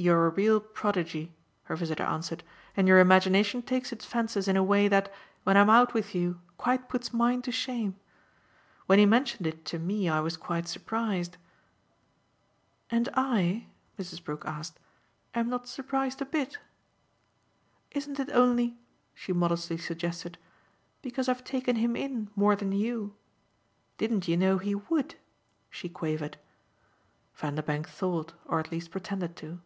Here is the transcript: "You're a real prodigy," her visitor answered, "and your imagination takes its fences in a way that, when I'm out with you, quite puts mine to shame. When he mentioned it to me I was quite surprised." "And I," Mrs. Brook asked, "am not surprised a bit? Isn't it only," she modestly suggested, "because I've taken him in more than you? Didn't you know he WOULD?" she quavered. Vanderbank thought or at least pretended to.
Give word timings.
"You're 0.00 0.26
a 0.28 0.30
real 0.30 0.60
prodigy," 0.60 1.34
her 1.64 1.74
visitor 1.74 2.04
answered, 2.04 2.44
"and 2.76 2.86
your 2.86 3.00
imagination 3.00 3.62
takes 3.62 3.90
its 3.90 4.04
fences 4.04 4.46
in 4.46 4.56
a 4.56 4.62
way 4.62 4.86
that, 4.86 5.12
when 5.42 5.56
I'm 5.56 5.68
out 5.68 5.92
with 5.92 6.14
you, 6.14 6.40
quite 6.56 6.88
puts 6.88 7.12
mine 7.12 7.42
to 7.42 7.50
shame. 7.50 7.96
When 8.86 9.00
he 9.00 9.06
mentioned 9.06 9.48
it 9.48 9.64
to 9.64 9.78
me 9.80 10.08
I 10.08 10.20
was 10.20 10.36
quite 10.36 10.68
surprised." 10.68 11.36
"And 12.90 13.08
I," 13.14 13.66
Mrs. 13.98 14.22
Brook 14.22 14.44
asked, 14.46 14.78
"am 15.34 15.48
not 15.48 15.66
surprised 15.66 16.22
a 16.22 16.26
bit? 16.26 16.58
Isn't 17.90 18.20
it 18.20 18.30
only," 18.30 18.78
she 19.14 19.32
modestly 19.32 19.78
suggested, 19.78 20.38
"because 21.02 21.28
I've 21.28 21.42
taken 21.42 21.74
him 21.74 21.96
in 21.96 22.30
more 22.36 22.54
than 22.54 22.70
you? 22.70 23.16
Didn't 23.96 24.28
you 24.28 24.36
know 24.36 24.58
he 24.58 24.76
WOULD?" 24.76 25.16
she 25.70 25.88
quavered. 25.88 26.36
Vanderbank 27.34 27.88
thought 27.88 28.34
or 28.44 28.60
at 28.60 28.70
least 28.70 28.92
pretended 28.92 29.34
to. 29.38 29.60